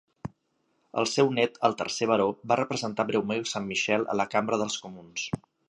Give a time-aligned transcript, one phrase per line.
[1.01, 4.83] El seu net, el tercer baró, va representar breument Saint Michael a la Cambra dels
[4.87, 5.31] Comuns.